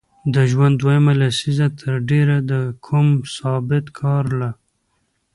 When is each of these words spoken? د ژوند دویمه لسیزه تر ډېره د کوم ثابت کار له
د 0.33 0.35
ژوند 0.51 0.75
دویمه 0.81 1.13
لسیزه 1.21 1.67
تر 1.79 1.93
ډېره 2.09 2.37
د 2.51 2.53
کوم 2.85 3.07
ثابت 3.37 3.85
کار 3.99 4.25
له 4.39 4.49